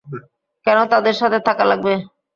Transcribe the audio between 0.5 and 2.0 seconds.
কেন তাদের সাথে থাকা লাগবে?